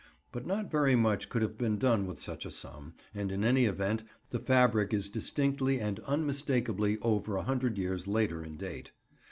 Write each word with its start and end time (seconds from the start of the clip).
But 0.31 0.47
not 0.47 0.71
very 0.71 0.95
much 0.95 1.29
could 1.29 1.43
have 1.43 1.59
been 1.59 1.77
done 1.77 2.07
with 2.07 2.19
such 2.19 2.43
a 2.47 2.49
sum, 2.49 2.95
and 3.13 3.31
in 3.31 3.43
any 3.43 3.65
event, 3.65 4.01
the 4.31 4.39
fabric 4.39 4.95
is 4.95 5.09
distinctly 5.09 5.79
and 5.79 5.99
unmistakably 6.07 6.97
over 7.03 7.35
a 7.35 7.43
hundred 7.43 7.77
years 7.77 8.07
later 8.07 8.43
in 8.43 8.57
date. 8.57 8.93